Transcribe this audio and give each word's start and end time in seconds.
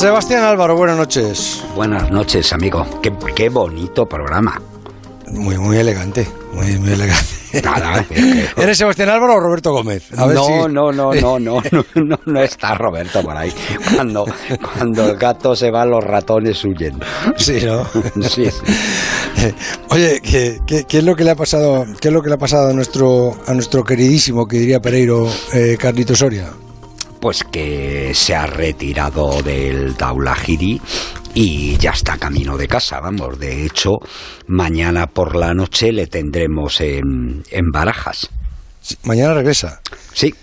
Sebastián 0.00 0.44
Álvaro, 0.44 0.76
buenas 0.76 0.96
noches. 0.96 1.62
Buenas 1.74 2.10
noches, 2.10 2.54
amigo. 2.54 2.86
Qué, 3.02 3.12
qué 3.36 3.50
bonito 3.50 4.06
programa. 4.06 4.58
Muy, 5.28 5.58
muy 5.58 5.76
elegante, 5.76 6.26
muy, 6.54 6.78
muy 6.78 6.92
elegante. 6.92 7.28
¿Eres 8.56 8.78
Sebastián 8.78 9.10
Álvaro 9.10 9.34
o 9.34 9.40
Roberto 9.40 9.72
Gómez? 9.72 10.10
no, 10.12 10.66
no, 10.68 10.90
no, 10.90 11.12
no, 11.14 11.38
no, 11.38 11.38
no, 11.38 11.84
no, 11.96 12.18
no 12.24 12.40
está 12.40 12.74
Roberto 12.76 13.22
por 13.22 13.36
ahí. 13.36 13.52
Cuando, 13.94 14.24
cuando 14.74 15.10
el 15.10 15.18
gato 15.18 15.54
se 15.54 15.70
va, 15.70 15.84
los 15.84 16.02
ratones 16.02 16.64
huyen. 16.64 16.98
Sí, 17.36 17.58
¿no? 17.62 17.86
Sí. 18.26 18.48
Oye, 19.90 20.22
¿qué, 20.22 20.60
qué, 20.66 20.98
es 20.98 21.04
lo 21.04 21.14
que 21.14 21.24
le 21.24 21.32
ha 21.32 21.36
pasado? 21.36 21.84
¿Qué 22.00 22.08
es 22.08 22.14
lo 22.14 22.22
que 22.22 22.30
le 22.30 22.36
ha 22.36 22.38
pasado 22.38 22.70
a 22.70 22.72
nuestro, 22.72 23.36
a 23.46 23.52
nuestro 23.52 23.84
queridísimo, 23.84 24.46
que 24.48 24.60
diría 24.60 24.80
Pereiro, 24.80 25.28
eh, 25.52 25.76
Carlito 25.78 26.16
Soria? 26.16 26.46
Pues 27.20 27.44
que 27.44 28.12
se 28.14 28.34
ha 28.34 28.46
retirado 28.46 29.42
del 29.42 29.94
Taulahiri 29.94 30.80
y 31.34 31.76
ya 31.76 31.90
está 31.90 32.16
camino 32.16 32.56
de 32.56 32.66
casa, 32.66 33.00
vamos. 33.00 33.38
De 33.38 33.66
hecho, 33.66 33.98
mañana 34.46 35.06
por 35.06 35.36
la 35.36 35.52
noche 35.52 35.92
le 35.92 36.06
tendremos 36.06 36.80
en, 36.80 37.42
en 37.50 37.70
Barajas. 37.70 38.30
Mañana 39.04 39.34
regresa. 39.34 39.80
Sí, 40.14 40.34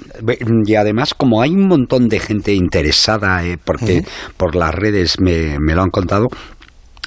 y 0.66 0.76
además 0.76 1.13
como 1.13 1.41
hay 1.41 1.52
un 1.52 1.68
montón 1.68 2.08
de 2.08 2.20
gente 2.20 2.54
interesada, 2.54 3.44
eh, 3.44 3.57
porque 3.62 4.05
por 4.38 4.55
las 4.55 4.73
redes 4.73 5.20
me, 5.20 5.57
me 5.59 5.73
lo 5.73 5.82
han 5.82 5.90
contado, 5.90 6.27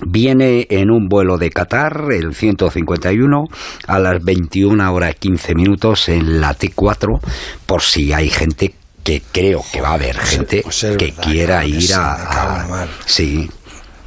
Viene 0.06 0.66
en 0.70 0.90
un 0.90 1.08
vuelo 1.08 1.36
de 1.36 1.50
Qatar, 1.50 2.06
el 2.10 2.34
151, 2.34 3.44
a 3.86 3.98
las 3.98 4.24
21 4.24 4.92
horas 4.92 5.14
15 5.16 5.54
minutos 5.54 6.08
en 6.08 6.40
la 6.40 6.56
T4, 6.56 7.20
por 7.66 7.82
si 7.82 8.10
hay 8.12 8.30
gente 8.30 8.74
que 9.02 9.22
creo 9.32 9.64
que 9.72 9.80
va 9.80 9.90
a 9.90 9.94
haber 9.94 10.16
pues 10.16 10.28
gente 10.28 10.60
pues 10.62 10.86
que 10.98 11.12
quiera 11.12 11.64
ir 11.64 11.92
a, 11.94 12.86
Sí. 13.06 13.48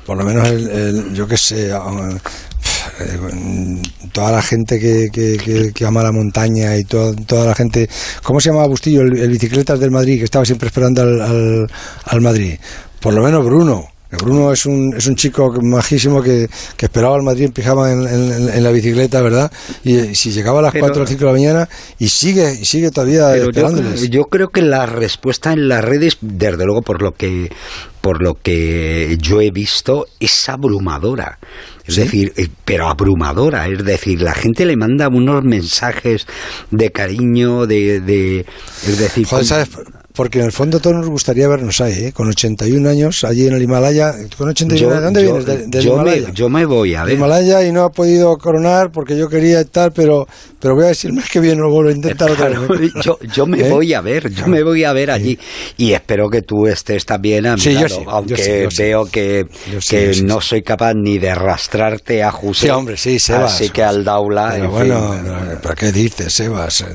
Por 0.06 0.18
lo 0.18 0.26
menos, 0.26 0.50
yo 1.14 1.26
que 1.26 1.38
sé, 1.38 1.72
toda 4.12 4.32
la 4.32 4.42
gente 4.42 4.78
que, 4.80 5.72
que, 5.74 5.86
ama 5.86 6.04
la 6.04 6.12
montaña 6.12 6.76
y 6.76 6.84
toda, 6.84 7.14
toda 7.26 7.46
la 7.48 7.56
gente. 7.56 7.90
¿Cómo 8.22 8.42
se 8.42 8.50
llamaba 8.50 8.68
Bustillo? 8.68 9.02
El, 9.02 9.30
bicicletas 9.30 9.80
del 9.80 9.92
Madrid, 9.92 10.18
que 10.18 10.26
estaba 10.26 10.44
siempre 10.44 10.68
esperando 10.68 11.02
al, 11.04 11.22
al, 11.22 11.68
al 12.04 12.22
Madrid. 12.22 12.60
Por 13.00 13.14
lo 13.14 13.24
menos 13.24 13.46
Bruno 13.46 13.93
Bruno 14.18 14.52
es 14.52 14.66
un, 14.66 14.94
es 14.96 15.08
un 15.08 15.16
chico 15.16 15.54
majísimo 15.62 16.22
que, 16.22 16.48
esperaba 16.80 17.16
al 17.16 17.24
Madrid 17.24 17.46
en 17.46 17.52
pijama 17.52 17.92
en, 17.92 18.64
la 18.64 18.72
bicicleta, 18.72 19.22
¿verdad? 19.22 19.52
Y, 19.84 20.16
si 20.16 20.32
llegaba 20.32 20.60
a 20.60 20.64
las 20.64 20.74
4 20.74 21.04
o 21.04 21.08
5 21.08 21.20
de 21.20 21.26
la 21.26 21.32
mañana 21.32 21.70
y 22.00 22.08
sigue, 22.10 22.58
y 22.60 22.66
sigue 22.66 22.92
todavía 22.92 23.36
esperándoles. 23.36 24.10
Yo, 24.10 24.24
creo 24.24 24.50
que 24.50 24.62
la 24.62 24.86
respuesta 24.86 25.54
en 25.54 25.68
las 25.68 25.84
redes, 25.84 26.18
desde 26.22 26.66
luego 26.66 26.82
por 26.82 27.02
lo 27.02 27.14
que 27.14 27.50
por 28.02 28.22
lo 28.22 28.34
que 28.34 29.18
yo 29.22 29.40
he 29.40 29.50
visto, 29.50 30.08
es 30.20 30.50
abrumadora. 30.50 31.40
Es 31.86 31.96
decir, 31.96 32.34
eh, 32.36 32.50
pero 32.66 32.90
abrumadora. 32.90 33.66
Es 33.70 33.82
decir, 33.86 34.22
la 34.22 34.34
gente 34.34 34.66
le 34.66 34.76
manda 34.76 35.08
unos 35.08 35.42
mensajes 35.46 36.28
de 36.70 36.92
cariño, 36.92 37.66
de... 37.66 38.02
de 38.02 38.46
es 38.86 39.00
decir, 39.00 39.26
porque 40.14 40.40
en 40.40 40.46
el 40.46 40.52
fondo 40.52 40.80
todos 40.80 40.96
nos 40.96 41.10
gustaría 41.10 41.48
vernos 41.48 41.82
ahí, 41.82 42.06
¿eh? 42.06 42.12
con 42.14 42.30
81 42.30 42.88
años, 42.88 43.24
allí 43.24 43.48
en 43.48 43.54
el 43.54 43.64
Himalaya. 43.64 44.14
¿Con 44.38 44.50
81 44.50 44.96
¿De 44.96 45.02
dónde 45.02 45.24
vienes? 45.24 45.46
De, 45.46 45.82
yo, 45.82 45.94
Himalaya. 45.94 46.28
Me, 46.28 46.34
yo 46.34 46.50
me 46.50 46.66
voy 46.66 46.94
a 46.94 47.04
ver. 47.04 47.16
Himalaya 47.16 47.66
y 47.66 47.72
no 47.72 47.84
ha 47.84 47.90
podido 47.90 48.38
coronar 48.38 48.92
porque 48.92 49.18
yo 49.18 49.28
quería 49.28 49.62
estar, 49.62 49.92
pero, 49.92 50.28
pero 50.60 50.76
voy 50.76 50.86
a 50.86 50.88
decir 50.90 51.10
el 51.10 51.16
mes 51.16 51.30
que 51.30 51.40
viene 51.40 51.62
lo 51.62 51.72
vuelvo 51.72 51.90
a 51.90 51.94
intentar 51.94 52.30
otra 52.30 52.50
vez. 52.50 52.60
Yo, 53.04 53.18
yo 53.34 53.46
me 53.48 53.60
¿Eh? 53.60 53.70
voy 53.70 53.94
a 53.94 54.02
ver, 54.02 54.30
yo 54.30 54.48
me 54.48 54.64
voy 54.64 54.84
a 54.84 54.94
ver 54.94 55.10
allí. 55.10 55.38
Y 55.78 55.94
espero 55.94 56.30
que 56.30 56.42
tú 56.42 56.68
estés 56.68 57.06
también 57.06 57.46
a 57.48 57.56
mi 57.56 57.62
sí, 57.62 57.74
lado, 57.74 58.04
aunque 58.08 58.70
veo 58.78 59.06
que, 59.06 59.46
que 59.90 60.22
no 60.24 60.40
soy 60.42 60.62
capaz 60.62 60.94
ni 60.94 61.18
de 61.18 61.32
arrastrarte 61.32 62.24
a 62.24 62.32
José. 62.32 62.68
Sí, 62.68 62.70
hombre, 62.70 62.98
sí, 62.98 63.20
Sebas. 63.20 63.56
Así 63.56 63.70
que 63.70 63.84
al 63.84 64.04
Daula. 64.04 64.52
Pero 64.54 64.70
bueno, 64.70 65.16
¿para 65.62 65.76
qué 65.76 65.92
dices, 65.92 66.32
Sebas? 66.32 66.86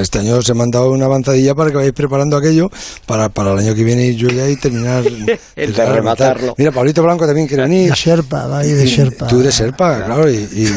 Este 0.00 0.18
año 0.18 0.40
se 0.42 0.54
me 0.54 0.62
han 0.62 0.70
dado 0.70 0.90
una 0.90 1.06
avanzadilla 1.06 1.54
para 1.54 1.70
que 1.70 1.76
vayáis 1.76 1.94
preparando 1.94 2.36
aquello 2.36 2.67
para, 3.06 3.28
para 3.28 3.52
el 3.52 3.58
año 3.58 3.74
que 3.74 3.84
viene 3.84 4.14
yo 4.14 4.28
ya 4.28 4.48
y 4.48 4.56
terminar. 4.56 5.04
el 5.56 5.72
terminar 5.72 5.98
rematarlo. 5.98 6.54
Mira, 6.58 6.72
Pablito 6.72 7.02
Blanco 7.02 7.26
también 7.26 7.46
quiere 7.46 7.64
venir. 7.64 7.92
Sherpa, 7.92 8.46
va 8.46 8.60
ahí 8.60 8.70
de 8.70 8.86
Sherpa. 8.86 9.26
Tú 9.26 9.40
de 9.40 9.50
Sherpa, 9.50 10.04
claro. 10.04 10.30
Y, 10.30 10.36
y, 10.36 10.68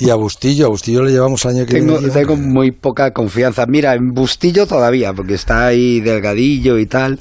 y, 0.06 0.10
a 0.10 0.14
Bustillo, 0.14 0.66
a 0.66 0.68
Bustillo 0.68 1.02
le 1.02 1.12
llevamos 1.12 1.44
el 1.44 1.52
año 1.52 1.66
que 1.66 1.74
tengo, 1.74 1.98
viene. 1.98 2.12
Tengo 2.12 2.36
muy 2.36 2.70
poca 2.72 3.12
confianza. 3.12 3.66
Mira, 3.66 3.94
en 3.94 4.12
Bustillo 4.12 4.66
todavía, 4.66 5.12
porque 5.12 5.34
está 5.34 5.66
ahí 5.66 6.00
delgadillo 6.00 6.78
y 6.78 6.86
tal. 6.86 7.18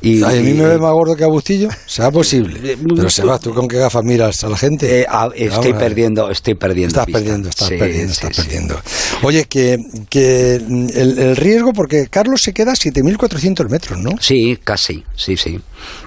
Y, 0.00 0.22
a 0.22 0.28
mí 0.28 0.54
me 0.54 0.66
ve 0.66 0.78
más 0.78 0.92
gordo 0.92 1.16
que 1.16 1.24
a 1.24 1.28
Bustillo. 1.28 1.68
Será 1.86 2.10
posible. 2.10 2.60
Eh, 2.62 2.78
Pero 2.96 3.10
se 3.10 3.24
va, 3.24 3.38
¿tú 3.38 3.54
con 3.54 3.68
qué 3.68 3.78
gafas 3.78 4.04
miras 4.04 4.44
a 4.44 4.48
la 4.48 4.56
gente? 4.56 5.00
Eh, 5.00 5.06
estoy 5.36 5.72
perdiendo, 5.72 6.30
estoy 6.30 6.54
perdiendo. 6.54 7.00
Estás 7.00 7.06
perdiendo, 7.06 7.48
estás 7.48 7.68
perdiendo, 7.70 8.12
estás 8.12 8.36
perdiendo. 8.36 8.80
Oye, 9.22 9.44
que, 9.44 9.78
que 10.08 10.56
el 10.56 11.36
riesgo, 11.36 11.72
porque 11.72 12.08
Carlos 12.08 12.42
se 12.42 12.52
queda 12.52 12.72
7.400 12.72 13.33
400 13.34 13.68
metros, 13.68 13.98
¿no? 13.98 14.10
Sí, 14.20 14.58
casi, 14.62 15.02
sí, 15.16 15.36
sí. 15.36 15.58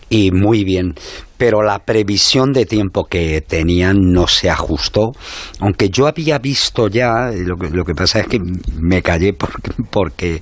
Y 0.09 0.31
muy 0.31 0.63
bien. 0.63 0.95
Pero 1.37 1.61
la 1.61 1.79
previsión 1.79 2.53
de 2.53 2.65
tiempo 2.65 3.05
que 3.05 3.41
tenían 3.41 3.97
no 4.13 4.27
se 4.27 4.49
ajustó. 4.49 5.11
Aunque 5.59 5.89
yo 5.89 6.07
había 6.07 6.39
visto 6.39 6.87
ya, 6.87 7.29
eh, 7.29 7.43
lo 7.45 7.57
que, 7.57 7.69
lo 7.69 7.83
que 7.83 7.93
pasa 7.93 8.21
es 8.21 8.27
que 8.27 8.39
me 8.79 9.01
callé 9.01 9.33
porque, 9.37 9.71
eh, 9.71 9.79
porque 9.91 10.39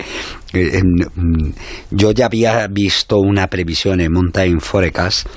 mm, 1.16 1.50
yo 1.90 2.12
ya 2.12 2.28
había 2.28 2.68
visto 2.68 3.17
una 3.17 3.47
previsión 3.47 4.00
en 4.00 4.12
Mountain 4.12 4.62
Forecast 4.62 5.28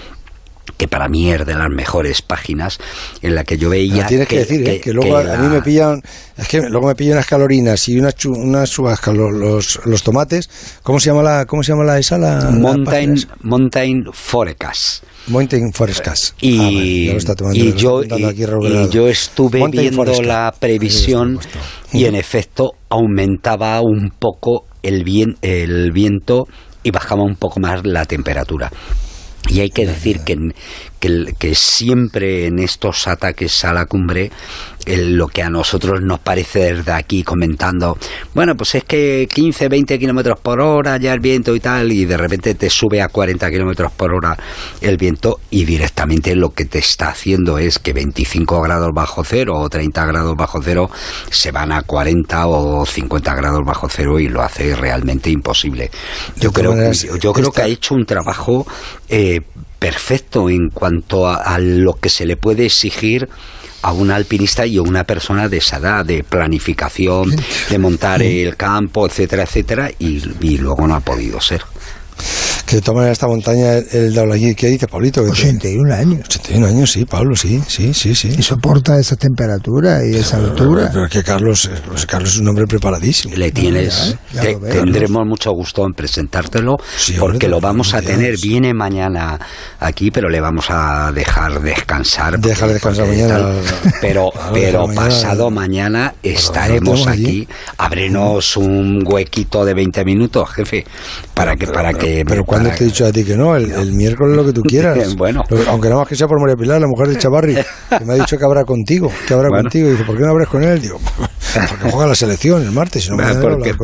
que 0.78 0.89
para 0.89 1.09
mí 1.09 1.31
es 1.31 1.44
de 1.44 1.55
las 1.55 1.69
mejores 1.69 2.22
páginas 2.22 2.78
en 3.21 3.34
la 3.34 3.44
que 3.44 3.59
yo 3.59 3.69
veía 3.69 4.06
tienes 4.06 4.28
que, 4.28 4.39
decir 4.39 4.66
¿eh? 4.66 4.81
que, 4.81 4.93
luego 4.93 5.19
a 5.19 5.37
mí 5.37 5.49
me 5.49 5.61
pillan 5.61 6.00
es 6.37 6.49
que 6.49 6.62
luego 6.62 6.87
me 6.87 6.94
pillan 6.94 7.15
unas 7.15 7.27
calorinas 7.27 7.89
y 7.89 7.99
unas 7.99 8.15
unas 8.25 8.78
los, 8.78 9.81
los, 9.84 10.03
tomates. 10.03 10.49
Cómo 10.83 11.00
se 11.00 11.11
llama 11.11 11.22
la 11.22 11.47
cómo 11.47 11.62
se 11.62 11.72
llama 11.72 11.84
la 11.84 11.99
esa 11.99 12.16
la 12.16 12.50
Mountain 12.53 13.16
Mountain 13.43 14.05
Forecast. 14.12 15.05
Mountain 15.27 15.72
Forecast. 15.72 16.41
Y, 16.41 17.10
ah, 17.10 17.12
y, 17.53 17.72
yo, 17.75 18.03
y, 18.05 18.89
yo 18.91 19.09
estuve 19.09 19.60
viendo 19.71 20.22
la 20.22 20.55
previsión 20.59 21.41
y 21.93 22.05
en 22.05 22.15
efecto 22.15 22.72
aumentaba 22.89 23.81
un 23.81 24.12
poco 24.16 24.66
el, 24.83 25.05
bien, 25.05 25.37
el 25.43 25.91
viento 25.93 26.47
y 26.83 26.91
bajaba 26.91 27.25
un 27.25 27.37
poco 27.37 27.60
más 27.60 27.84
la 27.84 28.05
temperatura. 28.05 28.71
Y 29.49 29.60
hay 29.60 29.71
que 29.71 29.87
decir 29.87 30.21
que, 30.21 30.53
que, 31.00 31.34
que, 31.38 31.54
siempre 31.54 32.47
en 32.47 32.59
estos 32.59 33.06
ataques 33.06 33.65
a 33.65 33.72
la 33.72 33.87
cumbre 33.87 34.31
lo 34.97 35.28
que 35.28 35.43
a 35.43 35.50
nosotros 35.50 36.00
nos 36.03 36.21
parece 36.21 36.75
desde 36.75 36.93
aquí 36.93 37.22
comentando, 37.22 37.99
bueno, 38.34 38.54
pues 38.56 38.75
es 38.75 38.84
que 38.84 39.28
15, 39.32 39.69
20 39.69 39.99
kilómetros 39.99 40.41
por 40.41 40.60
hora 40.60 40.97
ya 40.99 41.12
el 41.12 41.21
viento 41.21 41.54
y 41.54 41.60
tal, 41.60 41.93
y 41.93 42.04
de 42.04 42.16
repente 42.16 42.54
te 42.54 42.71
sube 42.71 43.03
a 43.03 43.09
40 43.09 43.50
kilómetros 43.50 43.93
por 43.93 44.15
hora 44.15 44.37
el 44.81 44.97
viento 44.97 45.41
y 45.50 45.65
directamente 45.65 46.34
lo 46.34 46.50
que 46.50 46.65
te 46.65 46.78
está 46.78 47.09
haciendo 47.09 47.59
es 47.59 47.78
que 47.78 47.93
25 47.93 48.60
grados 48.62 48.91
bajo 48.94 49.25
cero 49.25 49.54
o 49.56 49.69
30 49.69 50.06
grados 50.06 50.34
bajo 50.37 50.60
cero 50.62 50.91
se 51.31 51.50
van 51.50 51.72
a 51.72 51.82
40 51.82 52.47
o 52.47 52.87
50 52.87 53.34
grados 53.34 53.60
bajo 53.65 53.88
cero 53.88 54.19
y 54.19 54.28
lo 54.28 54.43
hace 54.43 54.75
realmente 54.75 55.31
imposible. 55.31 55.91
Yo 56.37 56.53
creo, 56.53 56.93
yo 56.93 57.32
creo 57.32 57.53
que 57.53 57.62
ha 57.62 57.66
hecho 57.66 57.94
un 57.94 58.04
trabajo 58.04 58.66
eh, 59.09 59.41
perfecto 59.78 60.50
en 60.50 60.71
cuanto 60.71 61.28
a 61.28 61.59
lo 61.59 61.94
que 61.94 62.09
se 62.09 62.27
le 62.27 62.37
puede 62.37 62.66
exigir 62.66 63.28
a 63.83 63.93
un 63.93 64.11
alpinista 64.11 64.66
y 64.66 64.78
a 64.78 64.83
una 64.83 65.05
persona 65.05 65.49
de 65.49 65.59
esa 65.59 65.77
edad, 65.77 66.05
de 66.05 66.25
planificación, 66.25 67.34
de 67.71 67.78
montar 67.78 68.22
el 68.22 68.56
campo, 68.56 69.06
etcétera, 69.06 69.44
etcétera, 69.44 69.91
y, 69.99 70.22
y 70.41 70.59
luego 70.59 70.87
no 70.87 70.94
ha 70.94 71.00
podido 71.00 71.41
ser 71.41 71.63
que 72.68 72.82
toma 72.82 73.10
esta 73.10 73.26
montaña 73.26 73.76
el, 73.76 74.12
de 74.12 74.54
¿Qué 74.54 74.66
dice 74.66 74.86
Pablito? 74.86 75.22
81 75.22 75.94
años. 75.94 76.20
81 76.26 76.66
años, 76.66 76.92
sí, 76.92 77.06
Pablo, 77.06 77.34
sí, 77.34 77.62
sí, 77.66 77.94
sí, 77.94 78.15
sí. 78.15 78.34
Y 78.38 78.42
soporta 78.42 78.98
esa 79.00 79.16
temperatura 79.16 80.04
y 80.04 80.16
esa 80.16 80.36
altura. 80.36 80.91
Pero, 80.92 81.06
es 81.06 81.10
que 81.10 81.22
Carlos, 81.22 81.65
eh, 81.65 82.04
Carlos 82.06 82.34
es 82.34 82.41
un 82.41 82.48
hombre 82.48 82.66
preparadísimo. 82.66 83.34
Le 83.34 83.50
tienes, 83.53 84.16
tendremos 84.70 85.26
mucho 85.26 85.50
gusto 85.53 85.86
en 85.86 85.94
presentártelo, 85.94 86.76
porque 87.18 87.48
lo 87.48 87.59
vamos 87.59 87.94
a 87.94 88.03
tener, 88.03 88.36
viene 88.36 88.74
mañana 88.74 89.38
aquí, 89.80 90.10
pero 90.10 90.28
le 90.28 90.41
vamos 90.41 90.66
a 90.68 91.10
dejar 91.12 91.62
descansar. 91.62 92.38
Dejar 92.38 92.68
descansar 92.68 93.06
mañana. 93.06 93.50
pero 94.03 94.30
pero 94.53 94.86
pasado 94.94 95.50
mañana 95.50 96.15
estaremos 96.22 97.06
aquí. 97.06 97.48
Ábrenos 97.78 98.59
un 98.59 99.04
huequito 99.06 99.65
de 99.65 99.72
20 99.72 100.04
minutos, 100.04 100.50
jefe, 100.50 100.84
para 101.32 101.56
que, 101.56 101.66
para 101.66 101.94
que 101.94 102.24
¿Cuándo 102.60 102.77
te 102.77 102.84
he 102.84 102.87
dicho 102.87 103.07
a 103.07 103.13
ti 103.13 103.25
que 103.25 103.37
no? 103.37 103.57
El, 103.57 103.93
miércoles 103.93 104.37
lo 104.37 104.45
que 104.45 104.53
tú 104.53 104.63
quieras. 104.69 105.15
bueno. 105.16 105.45
Aunque 105.69 105.89
nada 105.89 106.01
más 106.01 106.09
que 106.09 106.16
sea 106.16 106.27
por 106.27 106.41
María 106.41 106.57
Pilar, 106.57 106.81
la 106.81 106.87
mujer 106.87 107.09
de 107.09 107.19
Chavarri, 107.19 107.55
que 107.55 108.05
me 108.05 108.15
ha 108.15 108.16
dicho 108.16 108.37
que 108.37 108.45
habrá 108.45 108.65
contigo, 108.65 109.10
que 109.27 109.34
habrá 109.34 109.49
contigo. 109.49 109.89
Y 109.89 109.93
dice, 109.93 110.05
¿por 110.05 110.16
qué 110.16 110.22
no 110.22 110.31
hablas 110.31 110.49
con 110.49 110.63
él? 110.63 110.81
Digo, 110.81 111.01
porque 111.71 111.91
juega 111.91 112.07
la 112.07 112.15
selección 112.15 112.63
el 112.63 112.72
martes. 112.72 113.09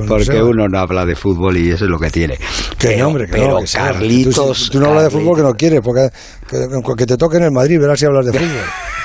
porque, 0.05 0.43
uno 0.43 0.69
no 0.69 0.79
habla 0.79 1.07
de 1.07 1.15
fútbol 1.15 1.57
y 1.57 1.71
eso 1.71 1.85
es 1.85 1.91
lo 1.91 1.99
que 1.99 2.11
tiene. 2.11 2.37
Que 2.79 2.89
pero, 2.89 3.09
hombre, 3.09 3.27
que 3.27 3.33
pero 3.33 3.61
Carlitos. 3.73 4.71
Tú, 4.71 4.81
no 4.81 4.89
hablas 4.89 5.05
de 5.05 5.11
fútbol 5.11 5.37
que 5.37 5.43
no 5.43 5.55
quieres, 5.55 5.81
porque 5.81 6.11
que, 6.49 7.07
te 7.07 7.17
toque 7.17 7.37
en 7.37 7.45
el 7.45 7.53
Madrid, 7.53 7.81
verás 7.81 7.99
si 7.99 8.07
hablas 8.07 8.27
de 8.27 8.33
fútbol. 8.33 8.49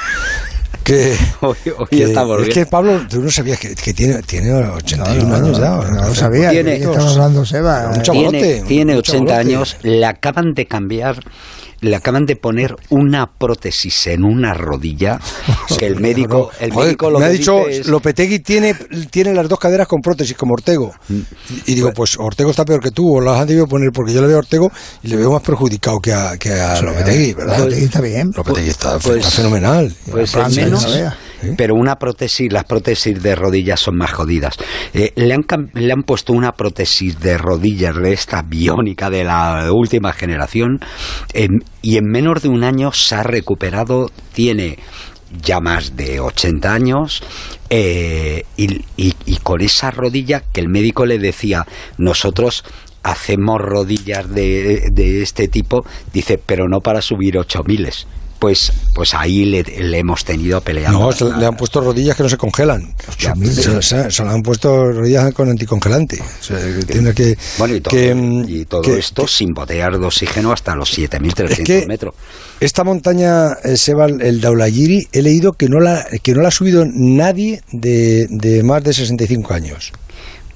Que, 0.89 1.15
hoy, 1.41 1.55
estamos 1.91 2.47
es 2.47 2.49
que 2.51 2.65
Pablo, 2.65 3.05
tú 3.07 3.21
no 3.21 3.29
sabías 3.29 3.59
que, 3.59 3.93
tiene, 3.93 4.23
tiene 4.23 4.51
81 4.51 5.35
años 5.35 5.59
ya. 5.59 5.67
No, 5.69 6.07
lo 6.07 6.15
sabía. 6.15 6.49
Tiene, 6.49 6.77
estamos 6.77 7.11
hablando, 7.11 7.45
Seba. 7.45 7.93
Tiene, 8.01 8.63
tiene 8.67 8.95
80 8.95 9.37
años, 9.37 9.77
le 9.83 10.03
acaban 10.03 10.55
de 10.55 10.65
cambiar 10.65 11.19
le 11.81 11.95
acaban 11.95 12.25
de 12.25 12.35
poner 12.35 12.75
una 12.89 13.27
prótesis 13.27 14.07
en 14.07 14.23
una 14.23 14.53
rodilla 14.53 15.19
que 15.77 15.85
el 15.85 15.95
médico, 15.99 16.51
el 16.59 16.73
médico 16.73 17.09
me 17.11 17.25
ha 17.25 17.29
dicho 17.29 17.63
Lopetegui 17.85 18.39
tiene, 18.39 18.73
tiene 19.09 19.33
las 19.33 19.47
dos 19.47 19.59
caderas 19.59 19.87
con 19.87 20.01
prótesis 20.01 20.35
como 20.35 20.53
Ortego. 20.53 20.93
Y 21.65 21.75
digo 21.75 21.91
pues 21.93 22.17
Ortego 22.17 22.51
está 22.51 22.65
peor 22.65 22.81
que 22.81 22.91
tú 22.91 23.17
o 23.17 23.21
las 23.21 23.39
han 23.39 23.47
debido 23.47 23.67
poner 23.67 23.91
porque 23.91 24.13
yo 24.13 24.21
le 24.21 24.27
veo 24.27 24.37
a 24.37 24.39
Ortego 24.39 24.71
y 25.03 25.07
le 25.07 25.15
veo 25.15 25.31
más 25.31 25.41
perjudicado 25.41 25.99
que 25.99 26.13
a, 26.13 26.37
que 26.37 26.51
a 26.51 26.81
Lopetegui 26.81 27.33
¿verdad? 27.33 27.59
Lopetegui 27.59 27.85
está 27.85 28.01
bien. 28.01 28.31
Lopetegui 28.35 28.69
está, 28.69 28.99
pues, 28.99 29.25
fenomenal. 29.33 29.93
pues 30.11 30.35
al 30.35 30.53
menos 30.53 30.85
pero 31.57 31.75
una 31.75 31.95
prótesis, 31.95 32.51
las 32.51 32.65
prótesis 32.65 33.21
de 33.21 33.35
rodillas 33.35 33.79
son 33.79 33.97
más 33.97 34.11
jodidas. 34.11 34.57
Eh, 34.93 35.11
le, 35.15 35.33
han, 35.33 35.45
le 35.73 35.91
han 35.91 36.03
puesto 36.03 36.33
una 36.33 36.53
prótesis 36.53 37.19
de 37.19 37.37
rodillas 37.37 37.95
de 37.95 38.13
esta 38.13 38.41
biónica 38.41 39.09
de 39.09 39.23
la 39.23 39.71
última 39.71 40.13
generación. 40.13 40.79
Y 41.81 41.97
en 41.97 42.05
menos 42.05 42.41
de 42.41 42.49
un 42.49 42.63
año 42.63 42.91
se 42.91 43.15
ha 43.15 43.23
recuperado, 43.23 44.11
tiene 44.33 44.77
ya 45.41 45.59
más 45.59 45.95
de 45.95 46.19
80 46.19 46.73
años 46.73 47.21
eh, 47.69 48.45
y, 48.57 48.83
y, 48.97 49.37
con 49.43 49.61
esa 49.61 49.91
rodilla 49.91 50.41
que 50.51 50.61
el 50.61 50.69
médico 50.69 51.05
le 51.05 51.19
decía, 51.19 51.65
nosotros 51.97 52.63
hacemos 53.03 53.61
rodillas 53.61 54.29
de, 54.29 54.89
de 54.91 55.21
este 55.21 55.47
tipo, 55.47 55.85
dice, 56.11 56.39
pero 56.43 56.67
no 56.67 56.79
para 56.79 57.01
subir 57.01 57.37
ocho 57.37 57.63
miles 57.63 58.07
pues, 58.39 58.71
pues 58.95 59.13
ahí 59.13 59.45
le, 59.45 59.63
hemos 59.97 60.23
tenido 60.23 60.61
peleando. 60.61 61.11
No, 61.11 61.37
le 61.37 61.45
han 61.45 61.55
puesto 61.55 61.81
rodillas 61.81 62.15
que 62.15 62.23
no 62.23 62.29
se 62.29 62.37
congelan. 62.37 62.93
Se, 63.17 64.23
le 64.23 64.29
han 64.29 64.41
puesto 64.41 64.91
rodillas 64.91 65.33
con 65.33 65.49
anticongelante. 65.49 66.21
tiene 66.87 67.13
que, 67.13 67.37
bueno, 67.57 67.75
y 67.75 68.65
todo, 68.65 68.95
esto 68.95 69.27
sin 69.27 69.53
botellas 69.53 69.99
de 69.99 70.05
oxígeno 70.05 70.51
hasta 70.51 70.75
los 70.75 70.97
7.300 70.97 71.87
metros. 71.87 72.15
Esta 72.59 72.83
montaña, 72.83 73.53
eh, 73.63 73.77
Seba, 73.77 74.05
el 74.05 74.41
Daulayiri, 74.41 75.07
he 75.11 75.21
leído 75.21 75.53
que 75.53 75.69
no 75.69 75.79
la, 75.79 76.05
que 76.23 76.33
no 76.33 76.41
la 76.41 76.47
ha 76.47 76.51
subido 76.51 76.85
nadie 76.85 77.61
de, 77.71 78.27
de 78.29 78.63
más 78.63 78.83
de 78.83 78.93
65 78.93 79.53
años. 79.53 79.91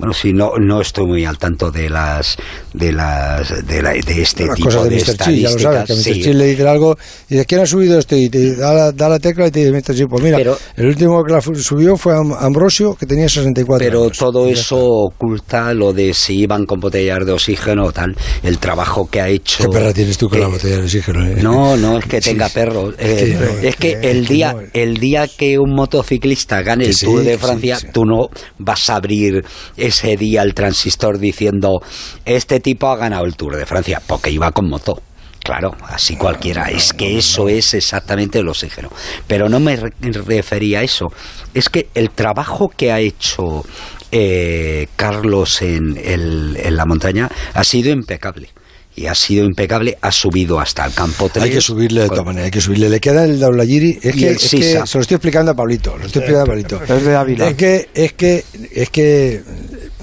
Bueno, 0.03 0.13
sí, 0.13 0.33
no, 0.33 0.51
no 0.59 0.81
estoy 0.81 1.05
muy 1.05 1.23
al 1.23 1.37
tanto 1.37 1.71
de 1.71 1.89
las 1.89 2.35
de 2.73 2.91
las 2.91 3.65
de, 3.65 3.81
la, 3.81 3.93
de 3.93 4.21
este 4.21 4.49
tipo 4.53 4.83
de, 4.83 4.89
de 4.89 4.97
estadísticas. 4.97 5.55
ya 5.61 5.69
lo 5.69 5.85
sabes, 5.85 6.03
que 6.03 6.29
Mr. 6.29 6.35
le 6.35 6.45
dice 6.47 6.67
algo 6.67 6.97
y 7.29 7.35
dice, 7.35 7.45
¿quién 7.45 7.61
ha 7.61 7.65
subido 7.65 7.97
esto? 7.97 8.17
Y 8.17 8.27
te 8.27 8.57
da 8.57 8.73
la, 8.73 8.91
da 8.91 9.07
la 9.07 9.19
tecla 9.19 9.47
y 9.47 9.51
te 9.51 9.71
dice, 9.71 9.71
Mr. 9.71 10.09
pues 10.09 10.21
mira, 10.21 10.39
el 10.75 10.85
último 10.85 11.23
que 11.23 11.31
la 11.31 11.39
subió 11.39 11.95
fue 11.95 12.15
Ambrosio, 12.17 12.95
que 12.95 13.05
tenía 13.05 13.29
64 13.29 13.85
pero 13.85 14.01
años. 14.01 14.17
Pero 14.17 14.31
todo 14.31 14.47
eso 14.49 14.77
oculta 14.77 15.73
lo 15.73 15.93
de 15.93 16.13
si 16.13 16.39
iban 16.39 16.65
con 16.65 16.81
botellas 16.81 17.25
de 17.25 17.31
oxígeno 17.31 17.85
o 17.85 17.93
tal, 17.93 18.13
el 18.43 18.57
trabajo 18.57 19.09
que 19.09 19.21
ha 19.21 19.29
hecho... 19.29 19.63
¿Qué 19.63 19.69
perra 19.69 19.93
tienes 19.93 20.17
tú 20.17 20.27
con 20.27 20.41
la 20.41 20.47
botella 20.47 20.79
de 20.79 20.83
oxígeno? 20.83 21.25
Eh? 21.25 21.37
No, 21.41 21.77
no 21.77 21.99
es 21.99 22.05
que 22.07 22.19
tenga 22.19 22.49
perro. 22.53 22.91
es 22.97 23.75
que, 23.77 23.99
el, 24.01 24.25
día, 24.25 24.53
el 24.73 24.97
día 24.97 25.29
que 25.29 25.57
un 25.57 25.73
motociclista 25.73 26.61
gane 26.61 26.87
el 26.87 26.99
Tour 26.99 27.23
de 27.23 27.37
Francia, 27.37 27.79
tú 27.93 28.03
no 28.03 28.27
vas 28.57 28.89
a 28.89 28.97
abrir 28.97 29.45
ese 29.77 29.92
día 30.01 30.41
el 30.41 30.53
transistor 30.53 31.19
diciendo 31.19 31.81
este 32.25 32.59
tipo 32.59 32.87
ha 32.87 32.97
ganado 32.97 33.25
el 33.25 33.35
Tour 33.35 33.55
de 33.55 33.65
Francia 33.65 34.01
porque 34.05 34.31
iba 34.31 34.51
con 34.51 34.69
moto. 34.69 35.01
Claro, 35.43 35.75
así 35.89 36.15
cualquiera. 36.15 36.69
Es 36.69 36.93
que 36.93 37.17
eso 37.17 37.49
es 37.49 37.73
exactamente 37.73 38.39
el 38.39 38.47
oxígeno. 38.47 38.89
Pero 39.27 39.49
no 39.49 39.59
me 39.59 39.75
refería 39.75 40.79
a 40.79 40.83
eso. 40.83 41.07
Es 41.53 41.67
que 41.67 41.89
el 41.93 42.11
trabajo 42.11 42.69
que 42.69 42.93
ha 42.93 42.99
hecho 42.99 43.65
eh, 44.09 44.87
Carlos 44.95 45.61
en, 45.61 45.97
en 45.97 46.75
la 46.77 46.85
montaña 46.85 47.29
ha 47.53 47.63
sido 47.65 47.91
impecable 47.91 48.49
y 48.95 49.07
ha 49.07 49.15
sido 49.15 49.45
impecable, 49.45 49.97
ha 50.01 50.11
subido 50.11 50.59
hasta 50.59 50.85
el 50.85 50.93
campo 50.93 51.29
3. 51.29 51.43
Hay 51.43 51.51
que 51.51 51.61
subirle 51.61 52.01
de 52.01 52.09
todas 52.09 52.25
maneras, 52.25 52.45
hay 52.45 52.51
que 52.51 52.61
subirle. 52.61 52.89
Le 52.89 52.99
queda 52.99 53.25
el 53.25 53.39
Daulayiri, 53.39 53.99
es 54.01 54.15
que, 54.15 54.31
es 54.31 54.49
que 54.49 54.63
se 54.85 54.97
lo 54.97 55.01
estoy 55.01 55.15
explicando 55.15 55.51
a 55.51 55.55
Pablito, 55.55 55.97
lo 55.97 56.05
estoy 56.05 56.21
explicando 56.21 56.41
a 56.41 56.45
Pablito. 56.45 56.83
Es 56.83 57.03
de 57.03 57.15
Ávila. 57.15 57.49
Es 57.49 57.55
que, 57.55 57.89
es 57.93 58.13
que, 58.13 58.45
es 58.71 58.89
que 58.89 59.41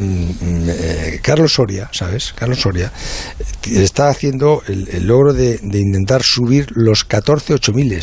eh, 0.00 1.20
Carlos 1.22 1.52
Soria, 1.54 1.88
¿sabes? 1.92 2.32
Carlos 2.34 2.60
Soria 2.60 2.92
eh, 3.40 3.82
está 3.82 4.08
haciendo 4.08 4.62
el, 4.66 5.06
logro 5.06 5.32
de, 5.32 5.58
de, 5.58 5.78
intentar 5.78 6.22
subir 6.22 6.66
los 6.74 7.04
14 7.04 7.54
8000 7.54 8.00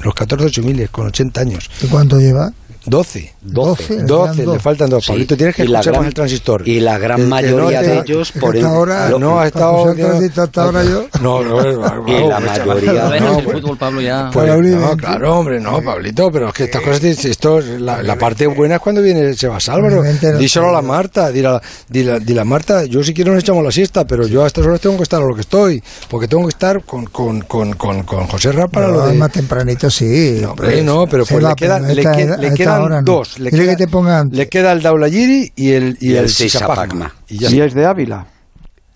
los 0.00 0.14
14 0.14 0.46
8000 0.46 0.88
con 0.90 1.06
80 1.06 1.40
años. 1.40 1.70
¿Y 1.82 1.86
cuánto 1.86 2.18
lleva? 2.18 2.52
12. 2.86 3.34
12. 3.40 4.02
12, 4.02 4.46
le 4.46 4.58
faltan 4.58 4.90
dos. 4.90 5.06
Pablito, 5.06 5.36
tienes 5.36 5.56
que 5.56 5.62
escuchar 5.62 5.96
más 5.96 6.06
el 6.06 6.14
transistor. 6.14 6.68
Y 6.68 6.80
la 6.80 6.98
gran 6.98 7.28
mayoría 7.28 7.82
de 7.82 7.98
ellos, 8.00 8.32
por 8.32 8.56
el, 8.56 8.64
ahora, 8.64 9.10
no 9.18 9.40
ha 9.40 9.46
estado. 9.46 9.94
hasta 10.36 10.62
ahora 10.62 10.84
yo? 10.84 11.06
No, 11.20 11.42
no, 11.42 12.06
y 12.06 12.28
la 12.28 12.40
mayoría. 12.40 13.20
No, 13.20 13.38
el 13.38 13.44
fútbol, 13.44 13.78
Pablo, 13.78 14.00
ya. 14.00 14.30
Pues, 14.32 14.48
no, 14.48 14.96
claro, 14.96 15.38
hombre, 15.38 15.60
no, 15.60 15.82
Pablito, 15.82 16.30
pero 16.30 16.48
es 16.48 16.54
que 16.54 16.64
estas 16.64 16.82
cosas, 16.82 17.04
esto, 17.04 17.60
la, 17.60 18.02
la 18.02 18.16
parte 18.16 18.46
buena 18.46 18.76
es 18.76 18.80
cuando 18.80 19.02
viene 19.02 19.34
Sebas 19.34 19.68
Álvaro. 19.68 20.02
Díselo 20.38 20.68
a 20.68 20.72
la 20.72 20.82
Marta, 20.82 21.30
dile 21.30 21.48
a, 21.48 22.20
la 22.34 22.44
Marta, 22.44 22.84
yo 22.84 23.02
si 23.02 23.14
quiero 23.14 23.32
nos 23.32 23.42
echamos 23.42 23.64
la 23.64 23.70
siesta, 23.70 24.06
pero 24.06 24.26
yo 24.26 24.44
a 24.44 24.46
estas 24.46 24.66
horas 24.66 24.80
tengo 24.80 24.96
que 24.96 25.04
estar 25.04 25.22
a 25.22 25.24
lo 25.24 25.34
que 25.34 25.42
estoy, 25.42 25.82
porque 26.08 26.28
tengo 26.28 26.44
que 26.44 26.50
estar 26.50 26.82
con, 26.82 27.06
con, 27.06 27.42
con, 27.42 27.74
con, 27.74 28.02
con 28.02 28.26
José 28.26 28.52
Rap 28.52 28.70
para 28.70 28.88
lo 28.88 29.06
de. 29.06 29.14
Más 29.14 29.32
tempranito, 29.32 29.88
sí. 29.90 30.38
No, 30.42 30.50
hombre, 30.50 30.82
no, 30.82 31.06
pero 31.06 31.24
pues 31.24 31.42
le, 31.42 31.54
queda, 31.54 32.73
quedan 32.82 33.04
dos. 33.04 33.38
Le 33.38 33.50
queda, 33.50 33.76
que 33.76 33.76
te 33.76 33.88
pongan... 33.88 34.30
le 34.30 34.48
queda 34.48 34.72
el 34.72 34.82
Daulayiri 34.82 35.52
y 35.56 35.72
el, 35.72 35.96
y, 36.00 36.14
el, 36.14 36.28
Sisapagma. 36.28 37.14
Y, 37.28 37.54
y 37.54 37.60
es 37.60 37.74
de 37.74 37.86
Ávila. 37.86 38.26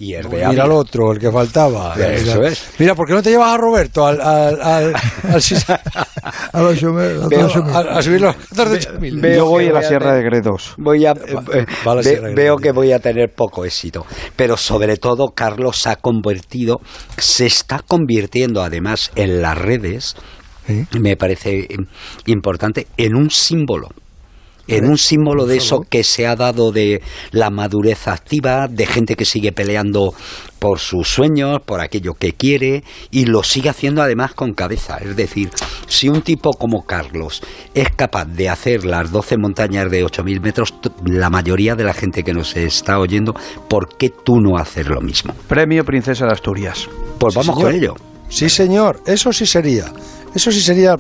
Y 0.01 0.15
el 0.15 0.29
de 0.29 0.47
Mira 0.47 0.65
el 0.65 0.71
otro, 0.71 1.11
el 1.11 1.19
que 1.19 1.29
faltaba. 1.33 1.97
Eso 1.97 2.45
es. 2.45 2.69
Mira, 2.79 2.95
¿por 2.95 3.05
qué 3.09 3.15
no 3.15 3.23
te 3.23 3.31
llevas 3.31 3.53
a 3.53 3.57
Roberto 3.57 4.07
al, 4.07 4.21
al, 4.21 4.63
al, 4.63 4.95
al 6.53 6.67
a, 6.69 8.01
subir 8.01 8.21
los 8.21 8.37
Yo 9.35 9.47
voy 9.47 9.67
a 9.67 9.73
la 9.73 9.83
Sierra 9.83 10.15
de 10.15 10.23
Gredos. 10.23 10.75
Voy 10.79 11.05
a, 11.05 11.15
eh, 11.15 11.67
veo 12.33 12.59
que 12.59 12.71
voy 12.71 12.93
a 12.93 13.01
tener 13.01 13.35
poco 13.35 13.65
éxito. 13.65 14.07
Pero 14.37 14.57
sobre 14.57 14.99
todo, 14.99 15.33
Carlos 15.35 15.83
se 15.83 15.91
ha 15.91 15.97
convertido, 15.97 16.81
se 17.17 17.47
está 17.47 17.81
convirtiendo 17.81 18.63
además 18.63 19.11
en 19.17 19.43
las 19.43 19.59
redes 19.59 20.15
me 20.99 21.17
parece 21.17 21.69
importante, 22.27 22.87
en 22.97 23.17
un 23.17 23.31
símbolo 23.31 23.89
en 24.69 24.85
un 24.85 24.99
símbolo 24.99 25.47
de 25.47 25.57
eso 25.57 25.81
que 25.89 26.05
se 26.05 26.27
ha 26.27 26.37
dado 26.37 26.71
de 26.71 27.03
la 27.33 27.51
madurez 27.51 28.07
activa, 28.07 28.69
de 28.69 28.87
gente 28.87 29.17
que 29.17 29.25
sigue 29.25 29.51
peleando 29.51 30.13
por 30.59 30.79
sus 30.79 31.09
sueños, 31.09 31.61
por 31.65 31.81
aquello 31.81 32.15
que 32.15 32.33
quiere, 32.33 32.85
y 33.11 33.25
lo 33.25 33.43
sigue 33.43 33.71
haciendo 33.71 34.03
además 34.03 34.35
con 34.35 34.53
cabeza. 34.53 34.99
Es 34.99 35.17
decir, 35.17 35.51
si 35.87 36.09
un 36.09 36.21
tipo 36.21 36.51
como 36.53 36.85
Carlos 36.85 37.43
es 37.75 37.89
capaz 37.97 38.27
de 38.27 38.51
hacer 38.51 38.85
las 38.85 39.11
12 39.11 39.39
montañas 39.39 39.91
de 39.91 40.05
8.000 40.05 40.41
metros, 40.41 40.75
la 41.05 41.31
mayoría 41.31 41.75
de 41.75 41.85
la 41.85 41.95
gente 41.95 42.23
que 42.23 42.35
nos 42.35 42.55
está 42.57 42.99
oyendo, 42.99 43.35
¿por 43.69 43.97
qué 43.97 44.11
tú 44.11 44.41
no 44.41 44.59
haces 44.59 44.87
lo 44.87 45.01
mismo? 45.01 45.33
Premio 45.49 45.85
Princesa 45.85 46.27
de 46.27 46.33
Asturias. 46.33 46.89
Pues 47.19 47.35
vamos 47.35 47.57
con 47.57 47.75
ello. 47.75 47.95
Sí, 48.29 48.51
señor, 48.51 49.01
eso 49.07 49.33
sí 49.33 49.47
sería. 49.47 49.87
Eso 50.35 50.53
sí 50.53 50.61
sería. 50.61 50.97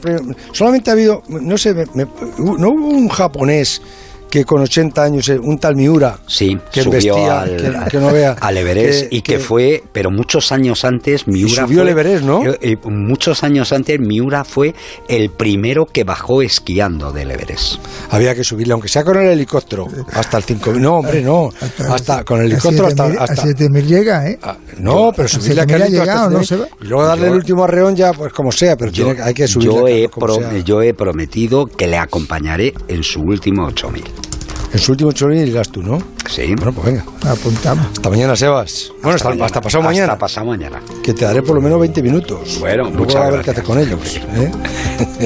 Solamente 0.52 0.90
ha 0.90 0.94
habido, 0.94 1.22
no 1.28 1.58
sé, 1.58 1.74
no 1.74 2.70
hubo 2.70 2.88
un 2.88 3.08
japonés 3.08 3.82
que 4.30 4.44
con 4.44 4.62
80 4.62 5.02
años, 5.02 5.28
eh, 5.28 5.38
un 5.38 5.58
tal 5.58 5.76
Miura, 5.76 6.18
sí, 6.26 6.58
que 6.70 6.82
subió 6.82 7.30
al, 7.30 7.88
que, 7.90 7.98
no 7.98 8.12
vea, 8.12 8.36
al 8.40 8.56
Everest 8.56 9.12
y 9.12 9.22
que, 9.22 9.38
fue, 9.38 9.82
pero 9.92 10.10
muchos 10.10 10.52
años 10.52 10.84
antes 10.84 11.26
Miura 11.26 11.66
subió 11.66 11.82
el 11.82 11.88
Everest, 11.88 12.24
¿no? 12.24 12.42
Eh, 12.44 12.76
muchos 12.84 13.42
años 13.44 13.72
antes 13.72 13.98
Miura 14.00 14.44
fue 14.44 14.74
el 15.08 15.30
primero 15.30 15.86
que 15.86 16.04
bajó 16.04 16.42
esquiando 16.42 17.12
del 17.12 17.30
Everest. 17.30 17.76
Había 18.10 18.34
que 18.34 18.44
subirle, 18.44 18.72
aunque 18.72 18.88
sea 18.88 19.04
con 19.04 19.18
el 19.18 19.28
helicóptero, 19.28 19.86
hasta 20.12 20.36
el 20.38 20.44
5000. 20.44 20.82
No, 20.82 20.96
hombre, 20.98 21.22
no. 21.22 21.50
Hasta, 21.88 22.24
con 22.24 22.40
el 22.40 22.52
helicóptero 22.52 22.88
hasta, 22.88 23.04
hasta, 23.04 23.42
7000 23.42 23.86
llega, 23.86 24.28
¿eh? 24.28 24.38
Ah, 24.42 24.56
no, 24.78 25.12
pero 25.14 25.28
subirle 25.28 25.62
a 25.62 25.88
llegado, 25.88 26.30
no 26.30 26.44
se 26.44 26.56
va. 26.56 26.66
Y 26.80 26.86
luego 26.86 27.06
darle 27.06 27.28
el 27.28 27.34
último 27.34 27.64
arreón 27.64 27.96
ya, 27.96 28.12
pues 28.12 28.32
como 28.32 28.52
sea, 28.52 28.76
pero 28.76 28.92
tiene, 28.92 29.20
hay 29.22 29.34
que 29.34 29.48
subirle. 29.48 29.68
Yo 29.68 29.88
he, 29.88 30.62
yo 30.64 30.82
he 30.82 30.94
prometido 30.94 31.66
que 31.66 31.86
le 31.86 31.98
acompañaré 31.98 32.74
en 32.88 33.02
su 33.02 33.20
último 33.20 33.66
8000. 33.66 34.27
En 34.72 34.78
su 34.78 34.92
último 34.92 35.12
chorrillo 35.12 35.44
irás 35.44 35.70
tú, 35.70 35.82
¿no? 35.82 35.98
Sí. 36.28 36.54
Bueno, 36.56 36.72
pues 36.72 36.86
venga. 36.86 37.04
Apuntamos. 37.30 37.86
Hasta 37.86 38.10
mañana, 38.10 38.36
Sebas. 38.36 38.92
Bueno, 39.02 39.16
hasta, 39.16 39.44
hasta, 39.44 39.60
pasado 39.60 39.82
mañana. 39.82 40.12
Hasta 40.12 40.18
pasado 40.18 40.46
mañana. 40.46 40.82
Que 41.02 41.14
te 41.14 41.24
daré 41.24 41.42
por 41.42 41.54
lo 41.54 41.62
menos 41.62 41.80
20 41.80 42.02
minutos. 42.02 42.58
Bueno, 42.60 42.90
muchas 42.90 43.22
a 43.22 43.30
ver 43.30 43.42
qué 43.42 43.50
haces 43.52 43.64
con 43.64 43.78
ellos. 43.78 44.20
¿eh? 44.34 44.50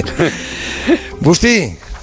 Busti, 1.19 1.77